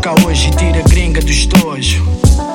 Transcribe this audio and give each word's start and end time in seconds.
toca 0.00 0.26
hoje 0.26 0.50
tira 0.52 0.82
gringa 0.82 1.20
do 1.20 1.30
estojo. 1.30 2.02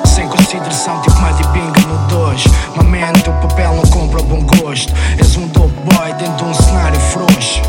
Sem 0.04 0.26
consideração, 0.28 1.00
tipo 1.02 1.18
mais 1.20 1.36
de 1.36 1.44
pinga 1.48 1.80
no 1.80 2.08
dojo. 2.08 2.50
Mamento, 2.74 3.30
o 3.30 3.34
papel 3.34 3.76
não 3.76 3.84
compra 3.84 4.22
bom 4.22 4.42
gosto. 4.42 4.92
És 5.18 5.36
um 5.36 5.46
dope 5.48 5.74
boy 5.84 6.12
dentro 6.14 6.44
de 6.44 6.44
um 6.44 6.54
cenário 6.54 6.98
frouxo. 6.98 7.62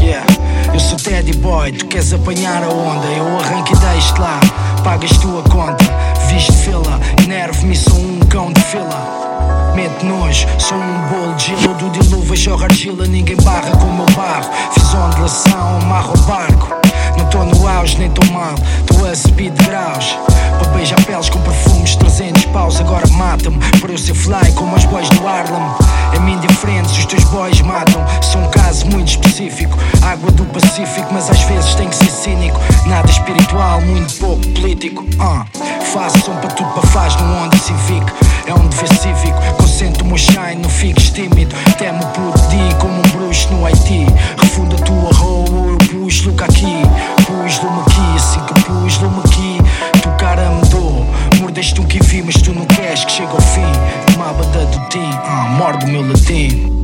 Yeah, 0.00 0.26
eu 0.72 0.80
sou 0.80 0.98
Teddy 0.98 1.36
Boy, 1.38 1.72
tu 1.72 1.86
queres 1.86 2.12
apanhar 2.12 2.62
a 2.62 2.68
onda? 2.68 3.06
Eu 3.06 3.38
arranco 3.38 3.72
e 3.74 3.76
deixo 3.76 4.20
lá, 4.20 4.38
pagas 4.84 5.10
tua 5.18 5.42
conta. 5.42 5.84
Viste 6.28 6.52
fila, 6.52 7.00
enervo-me, 7.24 7.76
sou 7.76 7.98
um 7.98 8.20
cão 8.28 8.52
de 8.52 8.60
fila. 8.60 9.18
Mete 9.74 10.04
nojo, 10.04 10.46
sou 10.58 10.76
um 10.76 11.08
bolo 11.08 11.34
de 11.34 11.56
gelo 11.56 11.74
do 11.74 11.90
diluva, 11.90 12.36
jorra 12.36 12.66
argila, 12.66 13.06
ninguém 13.06 13.36
barra 13.36 13.70
com 13.76 13.86
o 13.86 13.94
meu 13.94 14.06
barro. 14.16 14.47
Nem 17.98 18.10
tô 18.10 18.24
mal, 18.32 18.54
tô 18.86 19.04
a 19.04 19.14
subir 19.14 19.50
de 19.50 19.64
graus. 19.64 20.16
Para 20.58 20.70
beijar 20.70 21.02
peles 21.04 21.28
com 21.28 21.40
perfumes, 21.40 21.96
300 21.96 22.44
paus, 22.46 22.80
agora 22.80 23.06
mata-me. 23.08 23.58
Por 23.80 23.90
eu 23.90 23.98
ser 23.98 24.14
fly 24.14 24.52
como 24.54 24.74
os 24.76 24.84
boys 24.84 25.08
do 25.10 25.26
Harlem. 25.26 25.62
É-me 26.14 26.32
indiferente 26.32 26.90
se 26.90 27.00
os 27.00 27.06
teus 27.06 27.24
boys 27.24 27.60
matam. 27.60 28.04
Sou 28.22 28.40
um 28.40 28.48
caso 28.48 28.86
muito 28.86 29.08
específico, 29.08 29.76
água 30.02 30.30
do 30.30 30.44
Pacífico, 30.46 31.08
mas 31.12 31.28
às 31.30 31.42
vezes 31.42 31.74
tem 31.74 31.88
que 31.88 31.96
ser 31.96 32.10
cínico. 32.10 32.60
Nada 32.86 33.10
espiritual, 33.10 33.80
muito 33.82 34.14
pouco 34.14 34.46
político. 34.48 35.02
Uh. 35.02 35.68
Faço 35.92 36.18
som 36.20 36.36
para 36.36 36.50
tudo, 36.50 36.68
para 36.70 36.86
faz 36.88 37.16
no 37.16 37.24
Honda 37.34 37.56
Civic. 37.56 38.12
É 38.46 38.54
um 38.54 38.66
dever 38.66 38.88
cívico, 38.94 39.40
concentro 39.56 40.04
o 40.04 40.06
meu 40.06 40.18
shine, 40.18 40.56
não 40.62 40.70
fiques 40.70 41.10
tímido. 41.10 41.54
Temo 41.76 42.04
por 42.08 42.32
ti 42.48 42.74
como 42.78 42.94
um 42.98 43.02
bruxo 43.02 43.52
no 43.52 43.66
Haiti. 43.66 44.06
Uma 54.18 54.30
abada 54.30 54.66
do 54.66 54.88
tim, 54.88 55.08
ah, 55.12 55.54
morde 55.56 55.84
o 55.84 55.88
meu 55.90 56.02
latim. 56.04 56.77